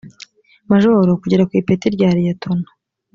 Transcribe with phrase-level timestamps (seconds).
[0.69, 2.67] majoro kugera ku ipeti rya liyetona